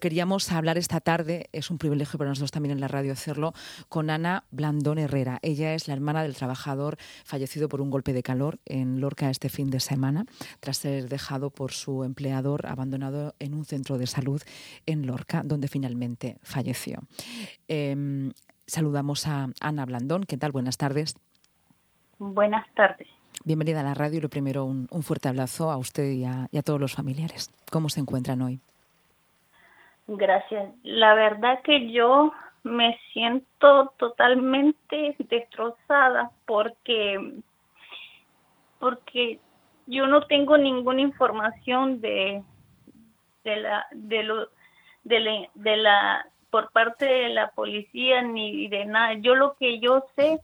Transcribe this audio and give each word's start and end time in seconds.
Queríamos 0.00 0.50
hablar 0.50 0.78
esta 0.78 1.00
tarde, 1.00 1.50
es 1.52 1.70
un 1.70 1.76
privilegio 1.76 2.16
para 2.16 2.30
nosotros 2.30 2.50
también 2.50 2.72
en 2.72 2.80
la 2.80 2.88
radio 2.88 3.12
hacerlo, 3.12 3.52
con 3.90 4.08
Ana 4.08 4.44
Blandón 4.50 4.98
Herrera. 4.98 5.38
Ella 5.42 5.74
es 5.74 5.88
la 5.88 5.94
hermana 5.94 6.22
del 6.22 6.34
trabajador 6.34 6.96
fallecido 7.24 7.68
por 7.68 7.82
un 7.82 7.90
golpe 7.90 8.14
de 8.14 8.22
calor 8.22 8.60
en 8.64 8.98
Lorca 9.02 9.28
este 9.28 9.50
fin 9.50 9.68
de 9.68 9.78
semana, 9.78 10.24
tras 10.60 10.78
ser 10.78 11.10
dejado 11.10 11.50
por 11.50 11.72
su 11.72 12.02
empleador 12.02 12.66
abandonado 12.66 13.34
en 13.40 13.52
un 13.52 13.66
centro 13.66 13.98
de 13.98 14.06
salud 14.06 14.40
en 14.86 15.06
Lorca, 15.06 15.42
donde 15.44 15.68
finalmente 15.68 16.38
falleció. 16.42 17.00
Em, 17.68 18.32
saludamos 18.66 19.26
a 19.26 19.50
Ana 19.60 19.84
Blandón. 19.84 20.24
¿Qué 20.24 20.38
tal? 20.38 20.50
Buenas 20.50 20.78
tardes. 20.78 21.14
Buenas 22.18 22.66
tardes. 22.74 23.06
Bienvenida 23.44 23.80
a 23.80 23.84
la 23.84 23.92
radio 23.92 24.16
y 24.16 24.22
lo 24.22 24.30
primero, 24.30 24.64
un, 24.64 24.88
fuerte 25.02 25.28
abrazo 25.28 25.70
a 25.70 25.76
usted 25.76 26.10
y 26.10 26.24
a 26.24 26.62
todos 26.64 26.80
los 26.80 26.94
familiares. 26.94 27.50
¿Cómo 27.70 27.90
se 27.90 28.00
encuentran 28.00 28.40
hoy? 28.40 28.60
Gracias. 30.12 30.74
La 30.82 31.14
verdad 31.14 31.62
que 31.62 31.92
yo 31.92 32.32
me 32.64 32.98
siento 33.12 33.92
totalmente 33.96 35.14
destrozada 35.18 36.32
porque 36.46 37.34
porque 38.80 39.38
yo 39.86 40.08
no 40.08 40.26
tengo 40.26 40.58
ninguna 40.58 41.00
información 41.00 42.00
de 42.00 42.42
de 43.44 43.56
la 43.56 43.86
de 43.92 44.24
lo 44.24 44.48
de 45.04 45.20
la, 45.20 45.48
de 45.54 45.76
la 45.76 46.26
por 46.50 46.72
parte 46.72 47.04
de 47.04 47.28
la 47.28 47.52
policía 47.52 48.20
ni 48.20 48.66
de 48.66 48.86
nada. 48.86 49.14
Yo 49.14 49.36
lo 49.36 49.54
que 49.58 49.78
yo 49.78 50.04
sé 50.16 50.40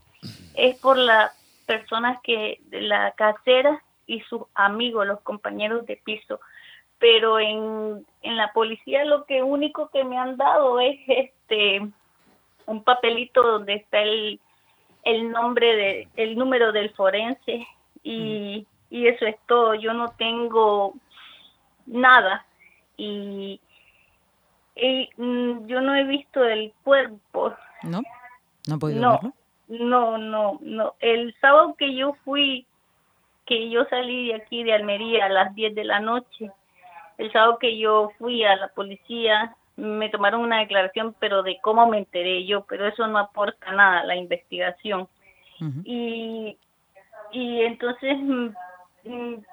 es 0.55 0.79
por 0.79 0.97
las 0.97 1.33
personas 1.67 2.21
que 2.23 2.61
la 2.71 3.11
casera 3.17 3.83
y 4.07 4.21
sus 4.21 4.43
amigos, 4.55 5.09
los 5.09 5.21
compañeros 5.23 5.85
de 5.87 5.97
piso 5.97 6.39
pero 6.99 7.39
en, 7.39 8.07
en 8.23 8.37
la 8.37 8.53
policía 8.53 9.05
lo 9.05 9.25
que 9.25 9.43
único 9.43 9.91
que 9.91 10.05
me 10.05 10.19
han 10.19 10.37
dado 10.37 10.81
es 10.81 10.99
este 11.07 11.87
un 12.67 12.83
papelito 12.83 13.43
donde 13.43 13.75
está 13.75 14.01
el, 14.01 14.41
el 15.05 15.31
nombre 15.31 15.77
de 15.77 16.09
el 16.17 16.37
número 16.37 16.73
del 16.73 16.91
forense. 16.91 17.67
Y, 18.03 18.67
y 18.91 19.09
eso 19.09 19.27
es 19.27 19.37
todo. 19.47 19.75
Yo 19.75 19.93
no 19.93 20.09
tengo 20.17 20.95
nada. 21.87 22.47
Y, 22.97 23.61
y 24.77 25.11
mm, 25.17 25.67
yo 25.67 25.81
no 25.81 25.95
he 25.95 26.05
visto 26.05 26.45
el 26.45 26.73
cuerpo. 26.85 27.55
No 27.83 28.03
no 28.69 28.79
podido 28.79 29.01
no, 29.01 29.11
verlo 29.13 29.35
no 29.69 30.19
no 30.19 30.59
no. 30.61 30.95
El 31.01 31.35
sábado 31.41 31.75
que 31.77 31.95
yo 31.95 32.15
fui 32.25 32.67
que 33.47 33.71
yo 33.71 33.85
salí 33.87 34.29
de 34.29 34.35
aquí 34.35 34.65
de 34.65 34.75
Almería 34.75 35.27
a 35.27 35.29
las 35.29 35.55
10 35.55 35.75
de 35.75 35.85
la 35.85 36.01
noche 36.01 36.51
el 37.19 37.33
sábado 37.33 37.59
que 37.59 37.79
yo 37.79 38.11
fui 38.19 38.45
a 38.45 38.57
la 38.57 38.69
policía, 38.69 39.57
me 39.77 40.09
tomaron 40.09 40.41
una 40.41 40.61
declaración, 40.61 41.15
pero 41.19 41.43
de 41.43 41.59
cómo 41.63 41.87
me 41.87 41.99
enteré 41.99 42.47
yo, 42.47 42.65
pero 42.65 42.87
eso 42.87 43.07
no 43.07 43.19
aporta 43.19 43.73
nada 43.73 44.01
a 44.01 44.05
la 44.05 44.17
investigación. 44.17 45.09
Y 45.85 46.59
y 47.33 47.63
entonces 47.63 48.17
mm, 48.19 48.49
mm, 49.05 49.45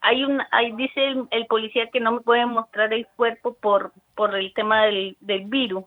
hay 0.00 0.24
un 0.24 0.42
hay, 0.50 0.72
dice 0.72 1.14
el, 1.30 1.46
policía 1.46 1.90
que 1.90 2.00
no 2.00 2.12
me 2.12 2.20
puede 2.20 2.46
mostrar 2.46 2.92
el 2.92 3.06
cuerpo 3.16 3.54
por 3.54 3.92
por 4.14 4.34
el 4.34 4.52
tema 4.54 4.84
del, 4.84 5.16
del 5.20 5.44
virus. 5.44 5.84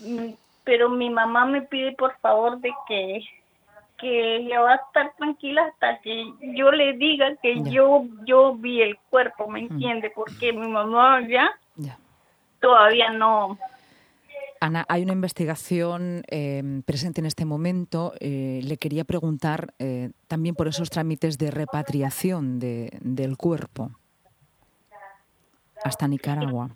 Mm, 0.00 0.30
pero 0.64 0.88
mi 0.90 1.10
mamá 1.10 1.46
me 1.46 1.62
pide 1.62 1.92
por 1.92 2.16
favor 2.18 2.58
de 2.58 2.72
que 2.86 3.20
que 3.98 4.36
ella 4.36 4.60
va 4.60 4.72
a 4.72 4.76
estar 4.76 5.14
tranquila 5.16 5.64
hasta 5.66 6.00
que 6.00 6.32
yo 6.54 6.70
le 6.70 6.94
diga 6.94 7.34
que 7.42 7.62
yo 7.64 8.04
yo 8.24 8.54
vi 8.54 8.82
el 8.82 8.96
cuerpo, 9.10 9.48
¿me 9.48 9.60
entiende? 9.60 10.10
Porque 10.14 10.52
mi 10.52 10.68
mamá 10.68 11.20
ya, 11.28 11.50
todavía 12.60 13.10
no. 13.10 13.58
Ana, 14.60 14.84
hay 14.88 15.02
una 15.02 15.12
investigación 15.12 16.22
eh, 16.28 16.82
presente 16.84 17.20
en 17.20 17.26
este 17.26 17.44
momento. 17.44 18.12
Eh, 18.20 18.60
le 18.64 18.76
quería 18.76 19.04
preguntar 19.04 19.72
eh, 19.78 20.10
también 20.26 20.56
por 20.56 20.66
esos 20.66 20.90
trámites 20.90 21.38
de 21.38 21.50
repatriación 21.50 22.58
de, 22.58 22.90
del 23.00 23.36
cuerpo 23.36 23.90
hasta 25.84 26.08
Nicaragua. 26.08 26.70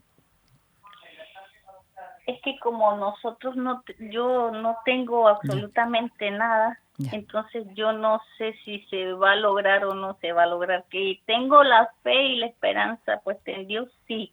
Es 2.27 2.41
que 2.43 2.59
como 2.61 2.97
nosotros 2.97 3.57
no, 3.57 3.83
yo 3.99 4.53
no 4.53 4.77
tengo 4.85 5.27
absolutamente 5.29 6.31
nada, 6.31 6.79
entonces 7.11 7.67
yo 7.75 7.93
no 7.93 8.21
sé 8.39 8.55
si 8.65 8.81
se 8.91 9.13
va 9.13 9.33
a 9.33 9.37
lograr 9.37 9.85
o 9.85 9.95
no 9.95 10.17
se 10.21 10.33
va 10.33 10.45
a 10.45 10.47
lograr. 10.47 10.85
Que 10.91 11.21
tengo 11.27 11.63
la 11.65 11.91
fe 12.03 12.23
y 12.23 12.37
la 12.37 12.47
esperanza, 12.47 13.21
pues 13.25 13.39
en 13.47 13.67
Dios 13.67 13.89
sí. 14.07 14.33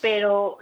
Pero 0.00 0.58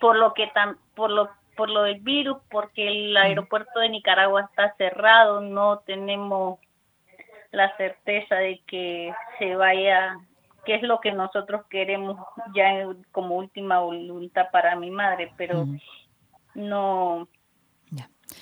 por 0.00 0.16
lo 0.16 0.34
que 0.34 0.48
tan, 0.48 0.76
por 0.94 1.10
lo 1.10 1.30
por 1.56 1.70
lo 1.70 1.82
del 1.84 2.00
virus, 2.00 2.38
porque 2.50 2.88
el 2.88 3.16
aeropuerto 3.16 3.80
de 3.80 3.88
Nicaragua 3.88 4.42
está 4.42 4.74
cerrado, 4.76 5.40
no 5.40 5.78
tenemos 5.80 6.58
la 7.52 7.76
certeza 7.76 8.36
de 8.36 8.60
que 8.66 9.14
se 9.38 9.54
vaya, 9.54 10.18
que 10.64 10.74
es 10.74 10.82
lo 10.82 11.00
que 11.00 11.12
nosotros 11.12 11.64
queremos 11.70 12.18
ya 12.54 12.86
como 13.12 13.36
última 13.36 13.80
voluntad 13.80 14.50
para 14.50 14.74
mi 14.76 14.90
madre, 14.90 15.32
pero 15.36 15.66
no 16.54 17.28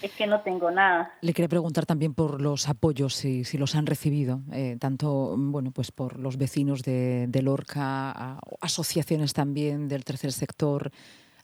es 0.03 0.13
que 0.17 0.27
no 0.27 0.41
tengo 0.41 0.71
nada. 0.71 1.15
Le 1.21 1.33
quería 1.33 1.49
preguntar 1.49 1.87
también 1.87 2.15
por 2.15 2.41
los 2.41 2.69
apoyos, 2.69 3.15
si, 3.15 3.45
si 3.45 3.57
los 3.57 3.75
han 3.75 3.87
recibido, 3.87 4.41
eh, 4.53 4.77
tanto 4.81 5.35
bueno, 5.37 5.71
pues 5.71 5.93
por 5.93 6.19
los 6.19 6.37
vecinos 6.37 6.83
de, 6.83 7.29
Lorca, 7.43 8.39
asociaciones 8.61 9.33
también 9.33 9.89
del 9.89 10.05
tercer 10.05 10.33
sector, 10.33 10.91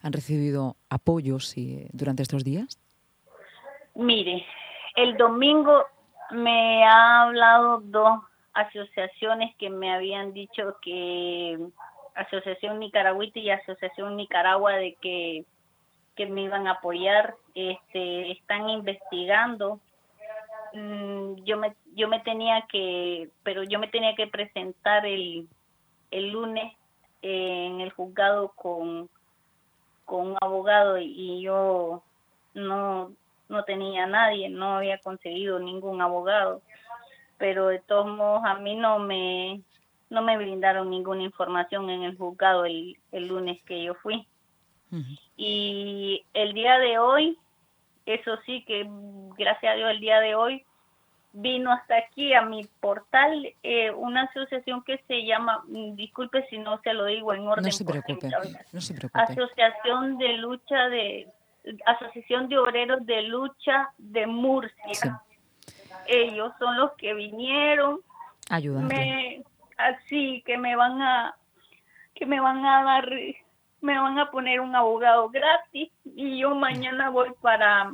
¿han 0.01 0.13
recibido 0.13 0.75
apoyos 0.89 1.55
durante 1.91 2.23
estos 2.23 2.43
días? 2.43 2.79
Mire, 3.95 4.45
el 4.95 5.17
domingo 5.17 5.85
me 6.31 6.85
ha 6.85 7.23
hablado 7.23 7.81
dos 7.81 8.19
asociaciones 8.53 9.55
que 9.57 9.69
me 9.69 9.93
habían 9.93 10.33
dicho 10.33 10.77
que 10.81 11.57
Asociación 12.15 12.79
Nicaragüita 12.79 13.39
y 13.39 13.49
Asociación 13.49 14.17
Nicaragua 14.17 14.73
de 14.73 14.95
que 15.01 15.45
que 16.19 16.25
me 16.25 16.41
iban 16.41 16.67
a 16.67 16.71
apoyar, 16.71 17.33
este, 17.55 18.33
están 18.33 18.69
investigando. 18.69 19.79
Mm, 20.73 21.35
yo 21.45 21.55
me 21.55 21.73
yo 21.95 22.09
me 22.09 22.19
tenía 22.19 22.67
que, 22.69 23.29
pero 23.41 23.63
yo 23.63 23.79
me 23.79 23.87
tenía 23.87 24.15
que 24.15 24.27
presentar 24.27 25.05
el, 25.05 25.47
el 26.11 26.31
lunes 26.31 26.75
en 27.21 27.79
el 27.79 27.91
juzgado 27.93 28.49
con, 28.49 29.09
con 30.03 30.31
un 30.31 30.37
abogado 30.41 30.97
y 30.97 31.41
yo 31.41 32.03
no 32.53 33.13
no 33.47 33.63
tenía 33.63 34.05
nadie, 34.05 34.49
no 34.49 34.75
había 34.75 34.97
conseguido 34.97 35.57
ningún 35.57 36.01
abogado, 36.01 36.61
pero 37.37 37.67
de 37.67 37.79
todos 37.79 38.07
modos 38.07 38.41
a 38.43 38.55
mí 38.55 38.75
no 38.75 38.99
me 38.99 39.61
no 40.09 40.21
me 40.21 40.35
brindaron 40.35 40.89
ninguna 40.89 41.23
información 41.23 41.89
en 41.89 42.03
el 42.03 42.17
juzgado 42.17 42.65
el, 42.65 42.97
el 43.13 43.27
lunes 43.29 43.63
que 43.63 43.81
yo 43.81 43.95
fui. 43.95 44.27
Y 45.37 46.25
el 46.33 46.53
día 46.53 46.79
de 46.79 46.97
hoy, 46.97 47.37
eso 48.05 48.37
sí 48.45 48.63
que 48.65 48.87
gracias 49.37 49.73
a 49.73 49.75
Dios 49.75 49.91
el 49.91 49.99
día 49.99 50.19
de 50.19 50.35
hoy 50.35 50.65
vino 51.31 51.71
hasta 51.71 51.95
aquí 51.97 52.33
a 52.33 52.41
mi 52.41 52.65
portal 52.79 53.53
eh, 53.61 53.91
una 53.91 54.23
asociación 54.23 54.83
que 54.83 54.97
se 55.07 55.25
llama, 55.25 55.63
mm, 55.67 55.95
disculpe 55.95 56.45
si 56.49 56.57
no 56.57 56.81
se 56.81 56.93
lo 56.93 57.05
digo 57.05 57.33
en 57.33 57.47
orden. 57.47 57.65
No 57.65 57.71
se 57.71 57.85
preocupe, 57.85 58.29
no 58.71 58.81
se 58.81 58.93
preocupe. 58.95 59.21
Asociación 59.21 60.17
de 60.17 60.33
lucha 60.37 60.89
de, 60.89 61.27
Asociación 61.85 62.49
de 62.49 62.57
Obreros 62.57 63.05
de 63.05 63.21
Lucha 63.23 63.89
de 63.97 64.25
Murcia. 64.25 65.21
Ellos 66.07 66.53
son 66.57 66.77
los 66.77 66.93
que 66.93 67.13
vinieron. 67.13 67.99
Así 69.77 70.41
que 70.45 70.57
me 70.57 70.75
van 70.75 71.01
a, 71.01 71.35
que 72.15 72.25
me 72.25 72.39
van 72.39 72.65
a 72.65 72.83
dar 72.83 73.09
me 73.81 73.97
van 73.97 74.19
a 74.19 74.29
poner 74.31 74.59
un 74.59 74.75
abogado 74.75 75.29
gratis 75.29 75.89
y 76.03 76.39
yo 76.39 76.55
mañana 76.55 77.09
voy 77.09 77.29
para, 77.41 77.91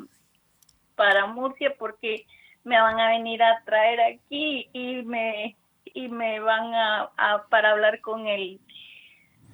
para 0.96 1.28
Murcia 1.28 1.74
porque 1.78 2.26
me 2.64 2.80
van 2.82 3.00
a 3.00 3.10
venir 3.10 3.44
a 3.44 3.62
traer 3.66 4.02
aquí 4.02 4.68
y 4.74 5.04
me 5.04 5.56
y 5.94 6.10
me 6.10 6.40
van 6.40 6.74
a, 6.74 7.12
para 7.50 7.72
hablar 7.72 8.02
con 8.02 8.28
el 8.28 8.60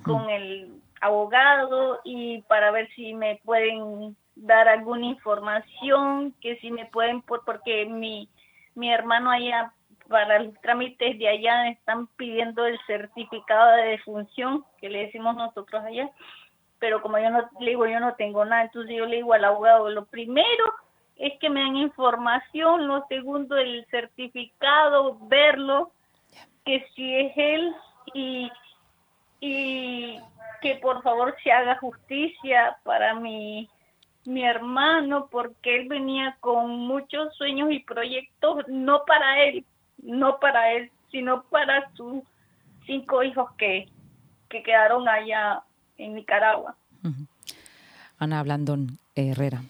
con 0.04 0.30
el 0.30 0.81
abogado 1.01 2.00
y 2.04 2.42
para 2.44 2.72
ver 2.72 2.89
si 2.95 3.13
me 3.13 3.39
pueden 3.44 4.16
dar 4.36 4.68
alguna 4.68 5.06
información 5.06 6.34
que 6.42 6.56
si 6.57 6.72
me 6.72 6.86
pueden 6.86 7.22
porque 7.22 7.86
mi 7.86 8.30
mi 8.74 8.92
hermano 8.92 9.30
allá 9.30 9.74
para 10.12 10.40
los 10.40 10.54
trámites 10.62 11.18
de 11.18 11.28
allá 11.28 11.69
están 11.69 12.08
pidiendo 12.18 12.66
el 12.66 12.80
certificado 12.86 13.78
de 13.78 13.84
defunción 13.90 14.63
que 14.80 14.90
le 14.90 15.06
decimos 15.06 15.36
nosotros 15.36 15.84
allá 15.84 16.12
pero 16.78 17.02
como 17.02 17.18
yo 17.18 17.30
no 17.31 17.50
le 17.60 17.72
digo 17.72 17.88
yo 17.88 18.00
no 18.00 18.13
tengo 18.16 18.46
nada 18.46 18.63
entonces 18.63 18.96
yo 18.96 19.06
le 19.06 19.18
digo 19.18 19.34
al 19.34 19.46
abogado 19.46 19.90
lo 19.90 20.06
primero 20.06 20.74
es 21.16 21.40
que 21.40 21.50
me 21.50 21.62
den 21.62 21.78
información 21.78 22.88
lo 22.88 23.06
segundo 23.08 23.58
el 23.58 23.86
certificado 23.90 25.18
verlo 25.22 25.92
que 26.66 26.86
si 26.94 27.16
es 27.16 27.34
él 27.36 27.75
y 28.13 28.52
y 29.42 30.19
que 30.62 30.75
por 30.75 31.02
favor 31.02 31.36
se 31.44 31.52
haga 31.52 31.78
justicia 31.80 32.78
para 32.84 33.16
mi, 33.16 33.68
mi 34.25 34.46
hermano, 34.46 35.28
porque 35.30 35.75
él 35.75 35.90
venía 35.90 36.38
con 36.40 36.69
muchos 36.69 37.36
sueños 37.36 37.72
y 37.72 37.80
proyectos, 37.80 38.63
no 38.68 39.04
para 39.06 39.44
él, 39.44 39.66
no 40.01 40.39
para 40.39 40.74
él, 40.74 40.92
sino 41.12 41.44
para 41.44 41.92
sus 41.94 42.24
cinco 42.86 43.24
hijos 43.24 43.51
que, 43.57 43.88
que 44.50 44.63
quedaron 44.63 45.07
allá 45.07 45.63
en 45.98 46.15
Nicaragua. 46.15 46.75
Ana 48.18 48.44
Blandón 48.44 49.00
Herrera, 49.15 49.63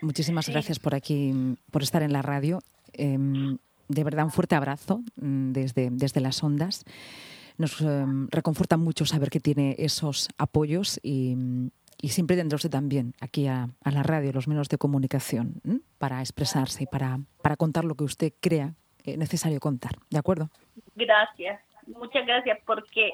muchísimas 0.00 0.48
gracias 0.48 0.78
por 0.78 0.94
aquí, 0.94 1.56
por 1.70 1.82
estar 1.82 2.02
en 2.02 2.12
la 2.12 2.22
radio. 2.22 2.60
Em, 2.92 3.58
de 3.88 4.04
verdad, 4.04 4.24
un 4.24 4.30
fuerte 4.30 4.54
abrazo 4.54 5.02
mm, 5.16 5.52
desde, 5.52 5.90
desde 5.90 6.20
las 6.20 6.42
ondas. 6.42 6.84
Nos 7.58 7.80
em, 7.80 8.28
reconforta 8.30 8.76
mucho 8.76 9.04
saber 9.06 9.30
que 9.30 9.40
tiene 9.40 9.76
esos 9.78 10.28
apoyos 10.38 10.98
y, 11.02 11.36
siempre 12.08 12.36
tendrá 12.36 12.56
usted 12.56 12.70
también 12.70 13.14
aquí 13.20 13.46
a, 13.46 13.68
la 13.84 14.02
radio, 14.02 14.32
los 14.32 14.48
medios 14.48 14.68
de 14.68 14.76
comunicación, 14.76 15.60
para 15.98 16.20
expresarse 16.20 16.82
y 16.82 16.86
para, 16.86 17.20
para 17.42 17.56
contar 17.56 17.84
lo 17.84 17.94
que 17.94 18.02
usted 18.02 18.32
crea 18.40 18.74
eh, 19.04 19.16
necesario 19.16 19.60
contar. 19.60 19.92
¿De 20.10 20.18
acuerdo? 20.18 20.48
Gracias, 20.94 21.60
muchas 21.86 22.26
gracias, 22.26 22.58
porque 22.66 23.12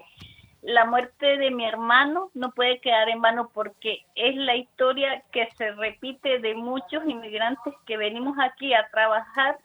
la 0.62 0.85
muerte 0.85 1.38
de 1.38 1.50
mi 1.50 1.64
hermano 1.64 2.31
no 2.35 2.50
puede 2.50 2.81
quedar 2.81 3.08
en 3.08 3.23
vano 3.23 3.50
porque 3.55 4.00
es 4.14 4.35
la 4.37 4.56
historia 4.56 5.23
que 5.31 5.49
se 5.56 5.73
repite 5.73 6.40
de 6.40 6.55
muchos 6.55 7.06
inmigrantes 7.06 7.75
que 7.87 7.96
venimos 7.96 8.37
aquí 8.40 8.75
a 8.75 8.88
trabajar, 8.90 9.58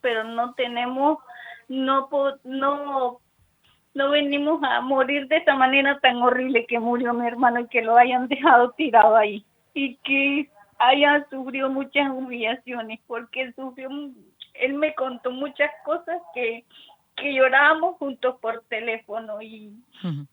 pero 0.00 0.24
no 0.24 0.54
tenemos, 0.54 1.18
no, 1.68 2.08
no, 2.44 3.20
no 3.92 4.10
venimos 4.10 4.62
a 4.62 4.80
morir 4.80 5.28
de 5.28 5.36
esa 5.36 5.54
manera 5.56 5.98
tan 6.00 6.16
horrible 6.22 6.66
que 6.66 6.78
murió 6.78 7.12
mi 7.12 7.26
hermano 7.26 7.60
y 7.60 7.68
que 7.68 7.82
lo 7.82 7.96
hayan 7.96 8.28
dejado 8.28 8.70
tirado 8.72 9.16
ahí 9.16 9.44
y 9.74 9.96
que 9.96 10.50
haya 10.78 11.26
sufrido 11.30 11.68
muchas 11.68 12.10
humillaciones 12.10 13.00
porque 13.06 13.52
sufrió, 13.52 13.88
él 14.54 14.74
me 14.74 14.94
contó 14.94 15.30
muchas 15.30 15.70
cosas 15.84 16.20
que 16.34 16.64
que 17.16 17.34
llorábamos 17.34 17.96
juntos 17.98 18.36
por 18.40 18.64
teléfono 18.68 19.40
y 19.40 19.72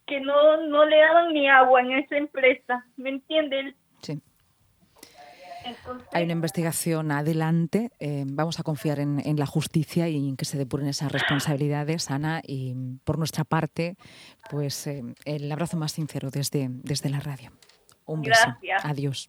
que 0.07 0.19
no, 0.19 0.57
no 0.67 0.85
le 0.85 0.97
daban 0.97 1.33
ni 1.33 1.47
agua 1.47 1.81
en 1.81 1.91
esa 1.91 2.17
empresa, 2.17 2.85
¿me 2.97 3.09
entiende? 3.09 3.75
Sí. 4.01 4.19
Hay 6.11 6.23
una 6.23 6.33
investigación 6.33 7.11
adelante. 7.11 7.91
Eh, 7.99 8.23
vamos 8.25 8.59
a 8.59 8.63
confiar 8.63 8.99
en, 8.99 9.35
la 9.37 9.45
justicia 9.45 10.09
y 10.09 10.29
en 10.29 10.35
que 10.35 10.45
se 10.45 10.57
depuren 10.57 10.87
esas 10.87 11.11
responsabilidades, 11.11 12.09
Ana. 12.09 12.41
Y 12.43 12.73
por 13.03 13.19
nuestra 13.19 13.43
parte, 13.43 13.95
pues 14.49 14.87
eh, 14.87 15.03
el 15.25 15.51
abrazo 15.51 15.77
más 15.77 15.91
sincero 15.91 16.31
desde, 16.31 16.67
desde 16.69 17.09
la 17.09 17.19
radio. 17.19 17.51
Un 18.05 18.21
beso. 18.21 18.57
Adiós. 18.83 19.19